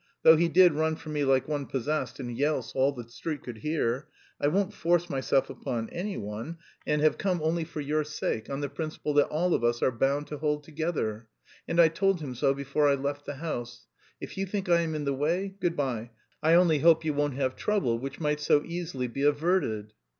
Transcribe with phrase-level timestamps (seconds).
[0.23, 3.43] though he did run for me like one possessed and yell so all the street
[3.43, 4.07] could hear.
[4.41, 8.67] I won't force myself upon anyone and have come only for your sake, on the
[8.67, 11.27] principle that all of us are bound to hold together!
[11.67, 13.85] And I told him so before I left the house.
[14.19, 16.09] If you think I am in the way, good bye,
[16.41, 19.93] I only hope you won't have trouble which might so easily be averted."